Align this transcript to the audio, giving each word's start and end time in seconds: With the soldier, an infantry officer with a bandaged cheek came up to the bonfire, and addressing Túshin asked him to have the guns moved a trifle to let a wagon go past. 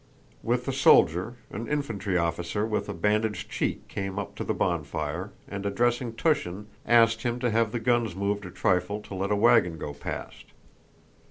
With 0.41 0.65
the 0.65 0.73
soldier, 0.73 1.35
an 1.51 1.67
infantry 1.67 2.17
officer 2.17 2.65
with 2.65 2.89
a 2.89 2.93
bandaged 2.95 3.51
cheek 3.51 3.87
came 3.87 4.17
up 4.17 4.33
to 4.37 4.43
the 4.43 4.55
bonfire, 4.55 5.31
and 5.47 5.63
addressing 5.63 6.13
Túshin 6.13 6.65
asked 6.87 7.21
him 7.21 7.37
to 7.37 7.51
have 7.51 7.71
the 7.71 7.79
guns 7.79 8.15
moved 8.15 8.47
a 8.47 8.49
trifle 8.49 8.99
to 9.01 9.13
let 9.13 9.29
a 9.29 9.35
wagon 9.35 9.77
go 9.77 9.93
past. 9.93 10.45